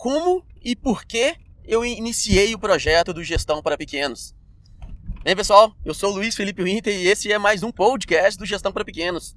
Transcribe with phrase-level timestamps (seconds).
[0.00, 4.34] como e por que eu iniciei o projeto do Gestão para Pequenos.
[5.22, 8.46] Bem, pessoal, eu sou o Luiz Felipe Winter e esse é mais um podcast do
[8.46, 9.36] Gestão para Pequenos.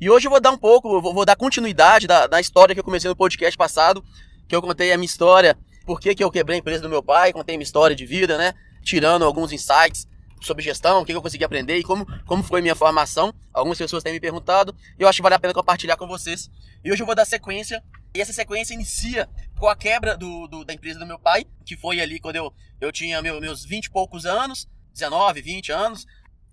[0.00, 2.80] E hoje eu vou dar um pouco, vou, vou dar continuidade da, da, história que
[2.80, 4.04] eu comecei no podcast passado,
[4.48, 7.04] que eu contei a minha história, por que, que eu quebrei a empresa do meu
[7.04, 8.52] pai, contei a minha história de vida, né?
[8.82, 10.08] Tirando alguns insights
[10.40, 13.32] sobre gestão, o que, que eu consegui aprender e como, como foi minha formação.
[13.54, 16.50] Algumas pessoas têm me perguntado e eu acho que vale a pena compartilhar com vocês.
[16.82, 17.80] E hoje eu vou dar sequência
[18.12, 19.28] e essa sequência inicia
[19.60, 22.52] com a quebra do, do, da empresa do meu pai, que foi ali quando eu,
[22.80, 26.06] eu tinha meu, meus 20 e poucos anos, 19, 20 anos,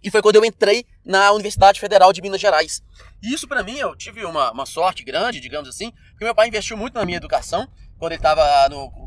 [0.04, 2.84] e foi quando eu entrei na Universidade Federal de Minas Gerais.
[3.24, 6.50] E isso para mim, eu tive uma, uma sorte grande, digamos assim, porque meu pai
[6.50, 7.66] investiu muito na minha educação,
[7.98, 8.44] quando ele estava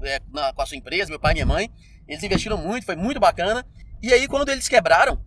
[0.03, 0.19] é,
[0.55, 1.71] com a sua empresa, meu pai e minha mãe,
[2.09, 3.65] eles investiram muito, foi muito bacana.
[4.03, 5.23] E aí quando eles quebraram,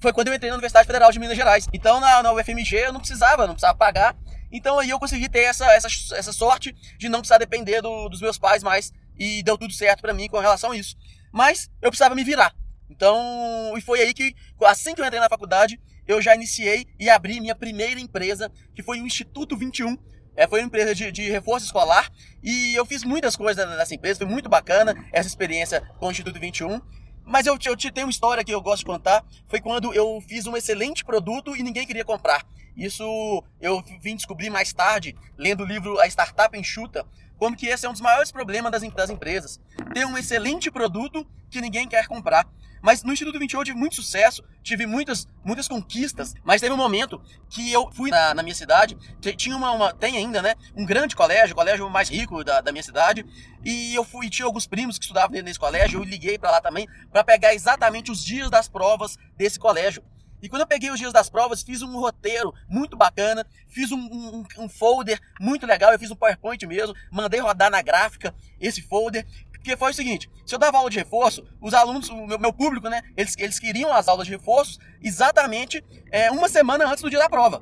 [0.00, 1.68] foi quando eu entrei na Universidade Federal de Minas Gerais.
[1.72, 4.16] Então na, na UFMG eu não precisava, não precisava pagar,
[4.50, 8.20] então aí eu consegui ter essa, essa, essa sorte de não precisar depender do, dos
[8.20, 10.96] meus pais mais e deu tudo certo para mim com relação a isso.
[11.32, 12.54] Mas eu precisava me virar.
[12.88, 17.10] Então, e foi aí que, assim que eu entrei na faculdade, eu já iniciei e
[17.10, 19.98] abri minha primeira empresa, que foi o Instituto 21.
[20.36, 22.10] É, foi uma empresa de, de reforço escolar
[22.42, 26.38] e eu fiz muitas coisas nessa empresa, foi muito bacana essa experiência com o Instituto
[26.38, 26.80] 21.
[27.26, 29.24] Mas eu, eu tenho uma história que eu gosto de contar.
[29.48, 32.46] Foi quando eu fiz um excelente produto e ninguém queria comprar.
[32.76, 37.04] Isso eu vim descobrir mais tarde, lendo o livro A Startup Enxuta,
[37.36, 39.60] como que esse é um dos maiores problemas das, das empresas.
[39.92, 42.46] Ter um excelente produto que ninguém quer comprar.
[42.82, 46.76] Mas no Instituto 21 eu tive muito sucesso, tive muitas, muitas conquistas, mas teve um
[46.76, 48.96] momento que eu fui na, na minha cidade,
[49.36, 52.72] tinha uma, uma, tem ainda, né, um grande colégio, o colégio mais rico da, da
[52.72, 53.24] minha cidade,
[53.64, 56.86] e eu fui, tinha alguns primos que estudavam nesse colégio, eu liguei para lá também,
[57.10, 60.02] para pegar exatamente os dias das provas desse colégio.
[60.42, 63.98] E quando eu peguei os dias das provas, fiz um roteiro muito bacana, fiz um,
[63.98, 68.82] um, um, folder muito legal, eu fiz um PowerPoint mesmo, mandei rodar na gráfica esse
[68.82, 69.26] folder,
[69.66, 72.52] porque foi o seguinte, se eu dava aula de reforço, os alunos, o meu, meu
[72.52, 77.10] público, né, eles, eles queriam as aulas de reforços exatamente é, uma semana antes do
[77.10, 77.60] dia da prova.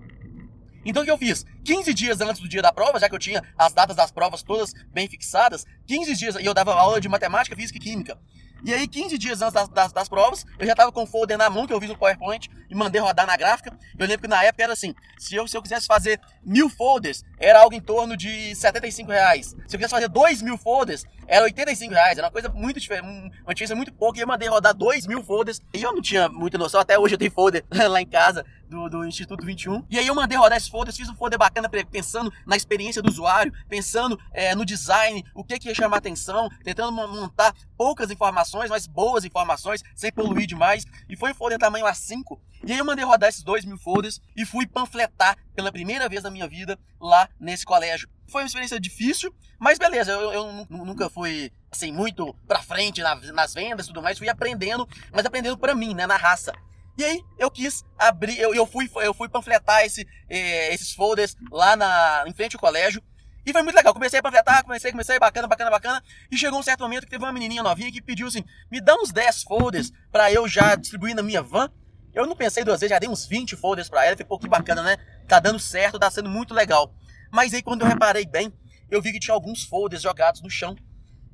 [0.85, 1.47] Então o que eu fiz?
[1.65, 4.43] 15 dias antes do dia da prova, já que eu tinha as datas das provas
[4.43, 8.19] todas bem fixadas, 15 dias, e eu dava aula de matemática, física e química.
[8.65, 11.37] E aí, 15 dias antes das, das, das, provas, eu já tava com o folder
[11.37, 13.71] na mão, que eu fiz no PowerPoint, e mandei rodar na gráfica.
[13.99, 17.23] Eu lembro que na época era assim, se eu, se eu quisesse fazer mil folders,
[17.39, 19.49] era algo em torno de 75 reais.
[19.49, 22.19] Se eu quisesse fazer dois mil folders, era 85 reais.
[22.19, 23.07] Era uma coisa muito diferente,
[23.45, 25.61] uma diferença muito pouca, e eu mandei rodar dois mil folders.
[25.73, 28.89] E eu não tinha muita noção, até hoje eu tenho folder lá em casa, do,
[28.89, 29.85] do Instituto 21.
[29.89, 33.09] E aí eu mandei rodar esses folders, fiz um folder bacana pensando na experiência do
[33.09, 38.71] usuário, pensando é, no design, o que, que ia chamar atenção, tentando montar poucas informações,
[38.71, 40.85] mas boas informações, sem poluir demais.
[41.09, 42.39] E foi um folder tamanho A5.
[42.67, 46.23] E aí eu mandei rodar esses dois mil folders e fui panfletar pela primeira vez
[46.23, 48.09] na minha vida lá nesse colégio.
[48.29, 53.53] Foi uma experiência difícil, mas beleza, eu, eu nunca fui assim muito pra frente nas
[53.55, 56.53] vendas e tudo mais, fui aprendendo, mas aprendendo para mim, né, na raça.
[56.97, 61.37] E aí eu quis abrir, eu, eu fui eu fui panfletar esse, eh, esses folders
[61.51, 63.03] lá na, em frente ao colégio
[63.47, 63.93] e foi muito legal.
[63.93, 66.03] Comecei a panfletar, comecei, comecei, bacana, bacana, bacana.
[66.31, 68.95] E chegou um certo momento que teve uma menininha novinha que pediu assim: me dá
[68.95, 71.71] uns 10 folders para eu já distribuir na minha van.
[72.15, 74.17] Eu não pensei duas vezes, já dei uns 20 folders para ela.
[74.17, 74.97] Pô, que bacana, né?
[75.27, 76.95] Tá dando certo, tá sendo muito legal.
[77.31, 78.53] Mas aí quando eu reparei bem,
[78.91, 80.77] eu vi que tinha alguns folders jogados no chão.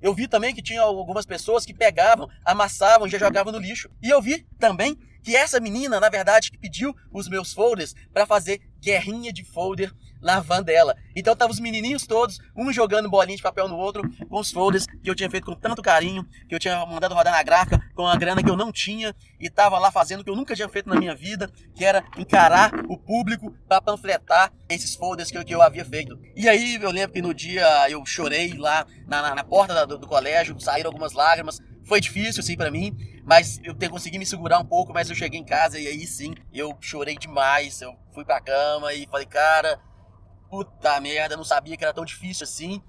[0.01, 3.91] Eu vi também que tinha algumas pessoas que pegavam, amassavam e já jogavam no lixo.
[4.03, 8.27] E eu vi também que essa menina, na verdade, que pediu os meus folders para
[8.27, 10.95] fazer guerrinha de folder na van dela.
[11.17, 14.87] Então tava os menininhos todos, um jogando bolinha de papel no outro, com os folders
[14.87, 18.07] que eu tinha feito com tanto carinho, que eu tinha mandado rodar na gráfica, com
[18.07, 20.69] a grana que eu não tinha, e tava lá fazendo o que eu nunca tinha
[20.69, 25.45] feito na minha vida, que era encarar o público para panfletar esses folders que eu,
[25.45, 26.19] que eu havia feito.
[26.37, 29.99] E aí eu lembro que no dia eu chorei lá na, na, na porta do,
[29.99, 32.97] do colégio, saíram algumas lágrimas, foi difícil, assim, para mim,
[33.31, 36.35] mas eu consegui me segurar um pouco, mas eu cheguei em casa e aí sim,
[36.53, 39.81] eu chorei demais, eu fui pra cama e falei, cara,
[40.51, 42.83] puta merda, não sabia que era tão difícil assim.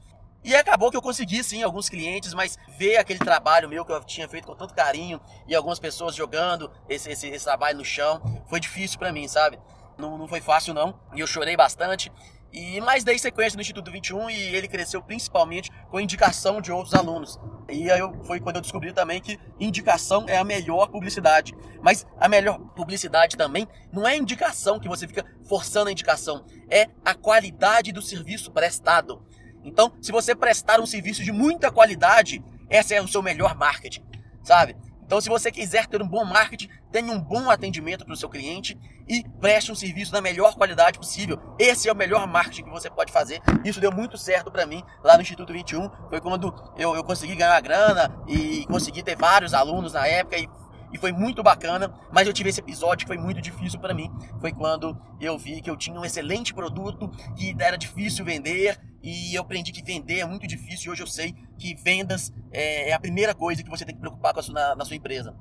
[0.43, 4.03] E acabou que eu consegui sim alguns clientes, mas ver aquele trabalho meu que eu
[4.03, 8.19] tinha feito com tanto carinho e algumas pessoas jogando esse, esse, esse trabalho no chão,
[8.49, 9.59] foi difícil para mim, sabe?
[9.95, 12.11] Não, não foi fácil não, e eu chorei bastante.
[12.53, 16.93] E mais dei sequência no Instituto 21 e ele cresceu principalmente com indicação de outros
[16.93, 17.39] alunos.
[17.69, 21.55] E aí foi quando eu descobri também que indicação é a melhor publicidade.
[21.81, 26.89] Mas a melhor publicidade também não é indicação que você fica forçando a indicação, é
[27.05, 29.25] a qualidade do serviço prestado.
[29.63, 34.03] Então, se você prestar um serviço de muita qualidade, esse é o seu melhor marketing,
[34.43, 34.75] sabe?
[35.11, 38.29] Então, se você quiser ter um bom marketing, tenha um bom atendimento para o seu
[38.29, 41.37] cliente e preste um serviço da melhor qualidade possível.
[41.59, 43.41] Esse é o melhor marketing que você pode fazer.
[43.65, 45.89] Isso deu muito certo para mim lá no Instituto 21.
[46.07, 50.47] Foi quando eu, eu consegui ganhar grana e consegui ter vários alunos na época e
[50.91, 54.11] e foi muito bacana, mas eu tive esse episódio que foi muito difícil para mim.
[54.39, 59.35] Foi quando eu vi que eu tinha um excelente produto, que era difícil vender, e
[59.35, 60.89] eu aprendi que vender é muito difícil.
[60.89, 64.01] E hoje eu sei que vendas é, é a primeira coisa que você tem que
[64.01, 65.35] preocupar com a sua, na, na sua empresa.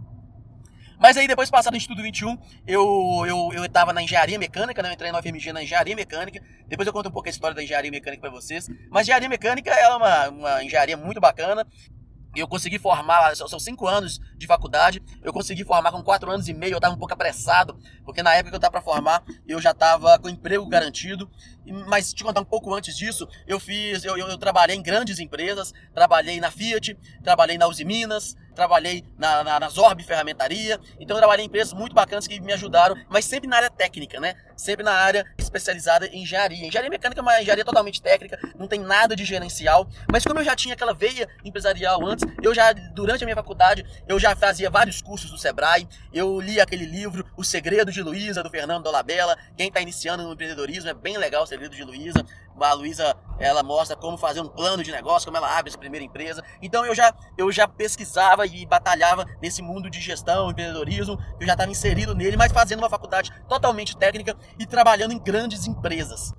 [1.00, 2.36] Mas aí, depois de passar no Instituto 21,
[2.66, 4.90] eu, eu, eu tava na engenharia mecânica, né?
[4.90, 6.42] Eu entrei na UFMG na engenharia mecânica.
[6.68, 8.68] Depois eu conto um pouco a história da engenharia mecânica para vocês.
[8.90, 11.66] Mas engenharia mecânica é uma, uma engenharia muito bacana
[12.34, 16.54] eu consegui formar, são cinco anos de faculdade, eu consegui formar com quatro anos e
[16.54, 19.60] meio, eu estava um pouco apressado, porque na época que eu estava para formar, eu
[19.60, 21.28] já estava com emprego garantido,
[21.72, 25.18] mas te contar um pouco antes disso, eu fiz, eu, eu, eu trabalhei em grandes
[25.18, 31.16] empresas, trabalhei na Fiat, trabalhei na Uzi Minas, trabalhei na, na, na Zorb Ferramentaria, então
[31.16, 34.34] eu trabalhei em empresas muito bacanas que me ajudaram, mas sempre na área técnica, né?
[34.56, 36.66] Sempre na área especializada em engenharia.
[36.66, 40.44] Engenharia mecânica é uma engenharia totalmente técnica, não tem nada de gerencial, mas como eu
[40.44, 44.68] já tinha aquela veia empresarial antes, eu já, durante a minha faculdade, eu já fazia
[44.68, 49.38] vários cursos do Sebrae, eu li aquele livro, O Segredo de Luísa, do Fernando Dolabella,
[49.56, 52.24] quem está iniciando no empreendedorismo, é bem legal o Segredo de Luísa,
[52.58, 56.02] a Luísa, ela mostra como fazer um plano de negócio, como ela abre essa primeira
[56.02, 56.42] empresa.
[56.62, 61.18] Então eu já, eu já pesquisava e batalhava nesse mundo de gestão, empreendedorismo.
[61.38, 65.66] Eu já estava inserido nele, mas fazendo uma faculdade totalmente técnica e trabalhando em grandes
[65.66, 66.32] empresas.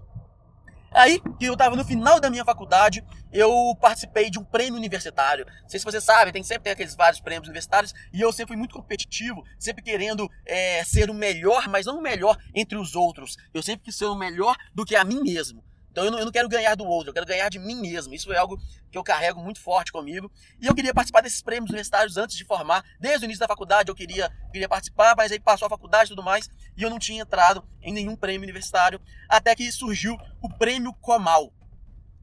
[0.93, 3.49] Aí, que eu estava no final da minha faculdade, eu
[3.79, 5.45] participei de um prêmio universitário.
[5.61, 8.49] Não sei se você sabe, tem sempre tem aqueles vários prêmios universitários, e eu sempre
[8.49, 12.93] fui muito competitivo, sempre querendo é, ser o melhor, mas não o melhor entre os
[12.93, 13.37] outros.
[13.53, 15.63] Eu sempre quis ser o melhor do que a mim mesmo.
[15.91, 18.13] Então eu não, eu não, quero ganhar do outro, eu quero ganhar de mim mesmo.
[18.13, 18.57] Isso é algo
[18.89, 20.31] que eu carrego muito forte comigo.
[20.59, 22.83] E eu queria participar desses prêmios universitários antes de formar.
[22.99, 26.15] Desde o início da faculdade eu queria, queria participar, mas aí passou a faculdade e
[26.15, 29.01] tudo mais, e eu não tinha entrado em nenhum prêmio universitário.
[29.27, 31.53] Até que surgiu o Prêmio Comal.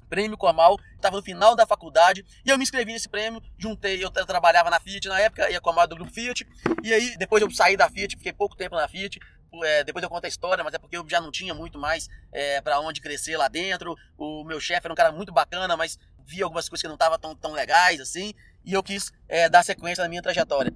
[0.08, 4.10] Prêmio Comal, estava no final da faculdade, e eu me inscrevi nesse prêmio, juntei, eu
[4.10, 6.46] trabalhava na Fiat na época, e a Comal do grupo Fiat,
[6.82, 9.20] e aí depois eu saí da Fiat, fiquei pouco tempo na Fiat,
[9.64, 12.08] é, depois eu conto a história, mas é porque eu já não tinha muito mais
[12.32, 13.96] é, para onde crescer lá dentro.
[14.16, 17.18] O meu chefe era um cara muito bacana, mas via algumas coisas que não estavam
[17.18, 18.34] tão, tão legais assim,
[18.64, 20.72] e eu quis é, dar sequência na minha trajetória.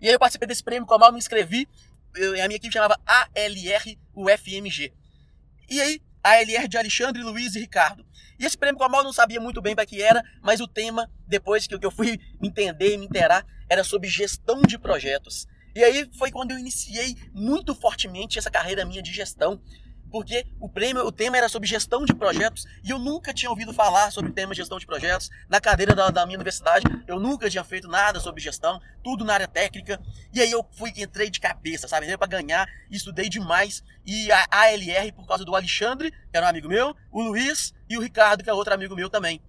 [0.00, 1.68] E aí eu participei desse prêmio, com a mal me inscrevi,
[2.14, 4.92] eu, a minha equipe chamava ALR UFMG.
[5.68, 8.06] E aí, ALR de Alexandre, Luiz e Ricardo.
[8.38, 10.66] E esse prêmio com a mal não sabia muito bem para que era, mas o
[10.66, 15.46] tema, depois que eu fui entender e me inteirar, era sobre gestão de projetos.
[15.74, 19.60] E aí foi quando eu iniciei muito fortemente essa carreira minha de gestão,
[20.10, 23.72] porque o prêmio, o tema era sobre gestão de projetos e eu nunca tinha ouvido
[23.72, 26.84] falar sobre o tema gestão de projetos na cadeira da, da minha universidade.
[27.06, 30.00] Eu nunca tinha feito nada sobre gestão, tudo na área técnica.
[30.32, 35.12] E aí eu fui entrei de cabeça, sabe, para ganhar, estudei demais e a ALR
[35.14, 38.50] por causa do Alexandre, que era um amigo meu, o Luiz e o Ricardo, que
[38.50, 39.40] é outro amigo meu também.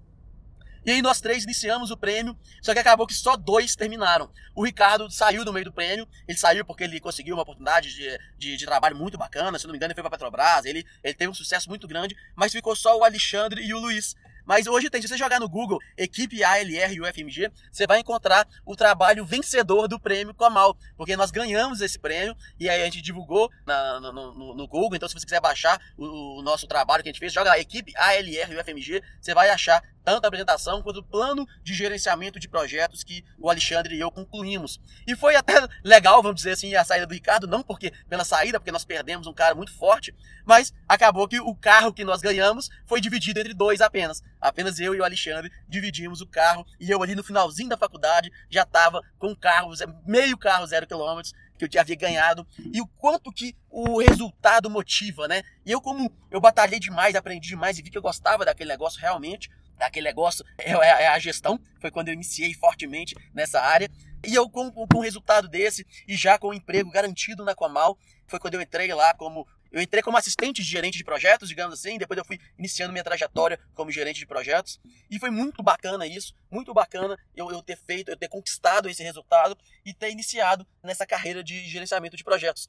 [0.85, 4.31] E aí nós três iniciamos o prêmio, só que acabou que só dois terminaram.
[4.55, 8.19] O Ricardo saiu do meio do prêmio, ele saiu porque ele conseguiu uma oportunidade de,
[8.37, 11.13] de, de trabalho muito bacana, se não me engano ele foi para Petrobras, ele, ele
[11.13, 14.15] teve um sucesso muito grande, mas ficou só o Alexandre e o Luiz.
[14.45, 18.47] Mas hoje tem, se você jogar no Google equipe ALR e UFMG, você vai encontrar
[18.65, 23.01] o trabalho vencedor do prêmio Comal, porque nós ganhamos esse prêmio e aí a gente
[23.01, 24.95] divulgou na, no, no, no, Google.
[24.95, 27.93] Então, se você quiser baixar o, o, nosso trabalho que a gente fez, joga equipe
[27.95, 32.47] ALR e UFMG, você vai achar tanto a apresentação quanto o plano de gerenciamento de
[32.47, 34.79] projetos que o Alexandre e eu concluímos.
[35.05, 38.59] E foi até legal, vamos dizer assim, a saída do Ricardo, não porque pela saída,
[38.59, 40.13] porque nós perdemos um cara muito forte,
[40.45, 44.23] mas acabou que o carro que nós ganhamos foi dividido entre dois apenas.
[44.41, 48.31] Apenas eu e o Alexandre dividimos o carro e eu ali no finalzinho da faculdade
[48.49, 49.71] já estava com um carro,
[50.05, 55.27] meio carro zero quilômetros, que eu havia ganhado e o quanto que o resultado motiva,
[55.27, 55.43] né?
[55.63, 58.99] E eu como eu batalhei demais, aprendi demais e vi que eu gostava daquele negócio
[58.99, 59.47] realmente,
[59.85, 63.89] aquele negócio é, é, é, a gestão, foi quando eu iniciei fortemente nessa área.
[64.25, 67.97] E eu, com, com um resultado desse, e já com um emprego garantido na Comal,
[68.27, 69.47] foi quando eu entrei lá como.
[69.71, 73.03] Eu entrei como assistente de gerente de projetos, digamos assim, depois eu fui iniciando minha
[73.03, 74.79] trajetória como gerente de projetos.
[75.09, 79.01] E foi muito bacana isso, muito bacana eu, eu ter feito, eu ter conquistado esse
[79.01, 82.67] resultado e ter iniciado nessa carreira de gerenciamento de projetos.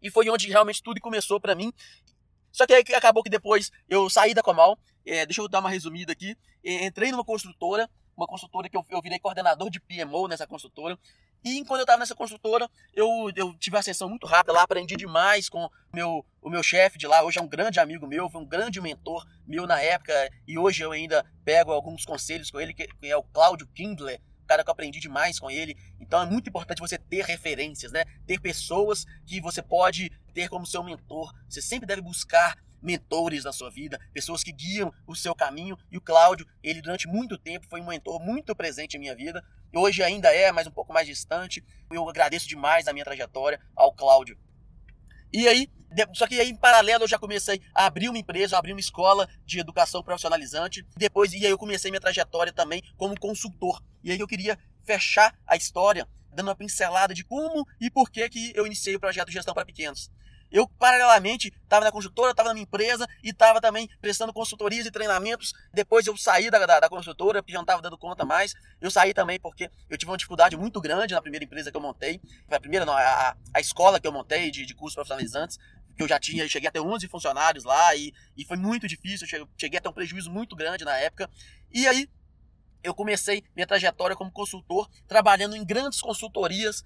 [0.00, 1.72] E foi onde realmente tudo começou para mim.
[2.52, 5.70] Só que aí acabou que depois eu saí da Comal, é, deixa eu dar uma
[5.70, 6.36] resumida aqui.
[6.62, 10.96] É, entrei numa construtora, uma construtora que eu, eu virei coordenador de PMO nessa construtora.
[11.44, 14.96] E enquanto eu estava nessa construtora, eu, eu tive uma ascensão muito rápida lá, aprendi
[14.96, 17.22] demais com meu, o meu chefe de lá.
[17.22, 20.14] Hoje é um grande amigo meu, foi um grande mentor meu na época.
[20.48, 24.62] E hoje eu ainda pego alguns conselhos com ele, que, é o Cláudio Kindler cara
[24.62, 25.76] que eu aprendi demais com ele.
[25.98, 28.04] Então é muito importante você ter referências, né?
[28.26, 31.32] Ter pessoas que você pode ter como seu mentor.
[31.48, 35.76] Você sempre deve buscar mentores na sua vida, pessoas que guiam o seu caminho.
[35.90, 39.42] E o Cláudio, ele durante muito tempo foi um mentor muito presente em minha vida.
[39.74, 41.64] Hoje ainda é, mas um pouco mais distante.
[41.90, 44.38] Eu agradeço demais a minha trajetória ao Cláudio.
[45.32, 45.68] E aí,
[46.12, 49.28] só que aí em paralelo eu já comecei a abrir uma empresa, abrir uma escola
[49.44, 50.86] de educação profissionalizante.
[50.96, 53.82] Depois, e aí eu comecei minha trajetória também como consultor.
[54.02, 58.28] E aí eu queria fechar a história dando uma pincelada de como e por que
[58.28, 60.10] que eu iniciei o projeto Gestão para Pequenos.
[60.54, 64.90] Eu, paralelamente, estava na consultora, estava na minha empresa e estava também prestando consultorias e
[64.92, 65.52] treinamentos.
[65.72, 68.54] Depois eu saí da, da, da consultora, porque já não estava dando conta mais.
[68.80, 71.80] Eu saí também porque eu tive uma dificuldade muito grande na primeira empresa que eu
[71.80, 72.20] montei.
[72.48, 75.58] A primeira, não, a, a escola que eu montei de, de cursos profissionalizantes
[75.96, 78.86] que eu já tinha, eu cheguei a ter 11 funcionários lá e, e foi muito
[78.86, 81.28] difícil, cheguei, cheguei a ter um prejuízo muito grande na época.
[81.72, 82.08] E aí
[82.84, 86.84] eu comecei minha trajetória como consultor, trabalhando em grandes consultorias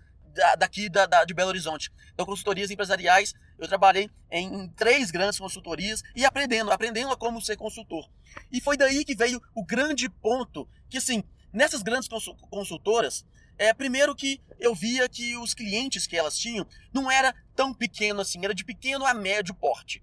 [0.56, 1.90] daqui da, da, de Belo Horizonte.
[2.12, 7.56] Então, consultorias empresariais, eu trabalhei em três grandes consultorias e aprendendo, aprendendo a como ser
[7.56, 8.08] consultor.
[8.50, 12.08] E foi daí que veio o grande ponto, que assim, nessas grandes
[12.50, 13.24] consultoras,
[13.58, 18.20] é, primeiro que eu via que os clientes que elas tinham não era tão pequeno
[18.20, 20.02] assim, era de pequeno a médio porte.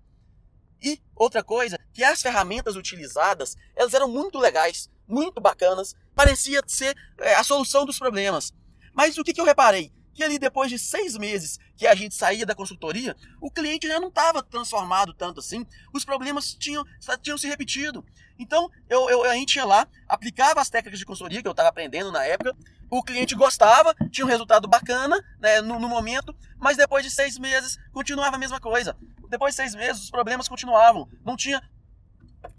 [0.82, 6.96] E outra coisa, que as ferramentas utilizadas, elas eram muito legais, muito bacanas, parecia ser
[7.20, 8.54] é, a solução dos problemas.
[8.94, 9.92] Mas o que, que eu reparei?
[10.16, 14.00] Que ali depois de seis meses que a gente saía da consultoria, o cliente já
[14.00, 16.86] não estava transformado tanto assim, os problemas tinham,
[17.22, 18.04] tinham se repetido.
[18.40, 21.70] Então, eu, eu, a gente ia lá, aplicava as técnicas de consultoria que eu estava
[21.70, 22.56] aprendendo na época,
[22.90, 27.38] o cliente gostava, tinha um resultado bacana né, no, no momento, mas depois de seis
[27.38, 28.96] meses continuava a mesma coisa.
[29.30, 31.10] Depois de seis meses, os problemas continuavam.
[31.26, 31.62] Não tinha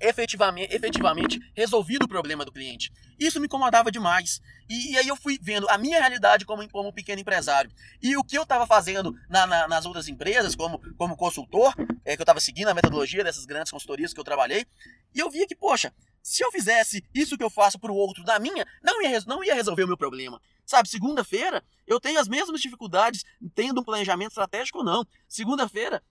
[0.01, 2.93] efetivamente, efetivamente resolvido o problema do cliente.
[3.19, 4.41] Isso me incomodava demais.
[4.69, 7.71] E, e aí eu fui vendo a minha realidade como, como pequeno empresário
[8.03, 11.75] e o que eu estava fazendo na, na, nas outras empresas, como, como consultor,
[12.05, 14.67] é, que eu estava seguindo a metodologia dessas grandes consultorias que eu trabalhei,
[15.15, 18.25] e eu via que, poxa, se eu fizesse isso que eu faço para o outro
[18.25, 20.41] da minha, não ia, não ia resolver o meu problema.
[20.65, 23.25] Sabe, segunda-feira eu tenho as mesmas dificuldades
[23.55, 25.07] tendo um planejamento estratégico ou não.
[25.29, 26.03] Segunda-feira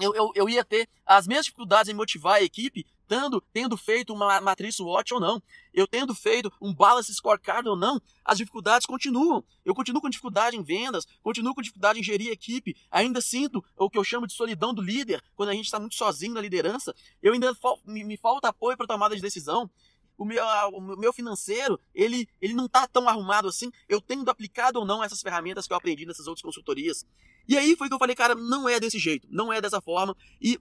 [0.00, 4.12] eu, eu, eu ia ter as mesmas dificuldades em motivar a equipe tendo, tendo feito
[4.12, 5.42] uma matriz SWOT ou não,
[5.72, 9.44] eu tendo feito um balance scorecard ou não, as dificuldades continuam.
[9.64, 13.90] Eu continuo com dificuldade em vendas, continuo com dificuldade em gerir equipe, ainda sinto o
[13.90, 16.94] que eu chamo de solidão do líder, quando a gente está muito sozinho na liderança,
[17.22, 19.70] eu ainda me, me falta apoio para tomada de decisão.
[20.16, 24.78] O meu, o meu financeiro, ele, ele não está tão arrumado assim, eu tendo aplicado
[24.78, 27.04] ou não essas ferramentas que eu aprendi nessas outras consultorias.
[27.48, 30.16] E aí foi que eu falei, cara, não é desse jeito, não é dessa forma,
[30.40, 30.56] e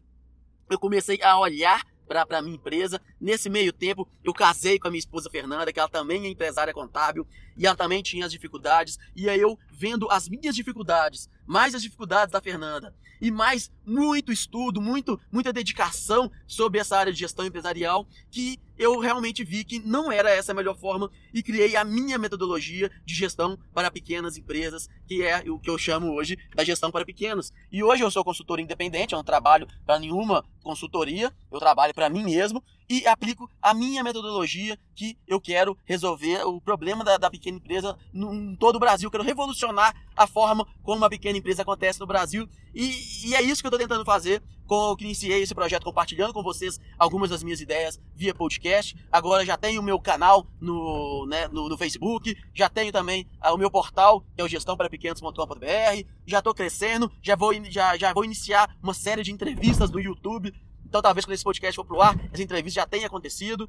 [0.69, 3.01] eu comecei a olhar para a minha empresa.
[3.19, 6.73] Nesse meio tempo, eu casei com a minha esposa Fernanda, que ela também é empresária
[6.73, 8.97] contábil, e ela também tinha as dificuldades.
[9.15, 12.93] E aí eu vendo as minhas dificuldades, mais as dificuldades da Fernanda,
[13.23, 18.99] e mais muito estudo, muito, muita dedicação sobre essa área de gestão empresarial, que eu
[18.99, 23.15] realmente vi que não era essa a melhor forma e criei a minha metodologia de
[23.15, 27.53] gestão para pequenas empresas, que é o que eu chamo hoje da gestão para pequenos.
[27.71, 32.09] E hoje eu sou consultor independente, eu não trabalho para nenhuma consultoria, eu trabalho para
[32.09, 32.63] mim mesmo
[32.93, 37.97] e aplico a minha metodologia que eu quero resolver o problema da, da pequena empresa
[38.13, 39.09] em todo o Brasil.
[39.09, 42.47] Quero revolucionar a forma como uma pequena empresa acontece no Brasil.
[42.71, 45.83] E, e é isso que eu estou tentando fazer com o que iniciei esse projeto
[45.83, 48.95] compartilhando com vocês algumas das minhas ideias via podcast.
[49.11, 53.53] Agora já tenho o meu canal no, né, no, no, Facebook, já tenho também ah,
[53.53, 56.07] o meu portal, que é o gestãoparapequenos.com.br.
[56.27, 60.53] Já estou crescendo, já vou, já, já vou iniciar uma série de entrevistas no YouTube
[60.93, 63.67] então, talvez quando esse podcast for pro ar, essa entrevista já tenha acontecido.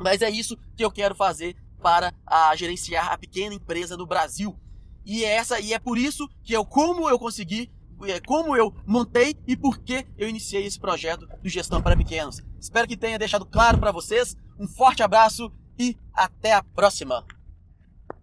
[0.00, 4.58] Mas é isso que eu quero fazer para a gerenciar a pequena empresa no Brasil.
[5.06, 7.70] E é essa e é por isso que eu como eu consegui,
[8.02, 12.42] é, como eu montei e por que eu iniciei esse projeto do Gestão para Pequenos.
[12.60, 14.36] Espero que tenha deixado claro para vocês.
[14.58, 17.24] Um forte abraço e até a próxima.